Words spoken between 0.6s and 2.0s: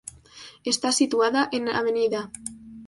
Está situada en Av.